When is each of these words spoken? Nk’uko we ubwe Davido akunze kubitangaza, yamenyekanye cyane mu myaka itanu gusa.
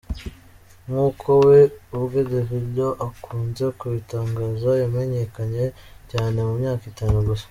Nk’uko 0.85 1.29
we 1.47 1.59
ubwe 1.97 2.19
Davido 2.31 2.87
akunze 3.07 3.65
kubitangaza, 3.79 4.69
yamenyekanye 4.81 5.63
cyane 6.11 6.37
mu 6.47 6.53
myaka 6.61 6.83
itanu 6.93 7.17
gusa. 7.27 7.39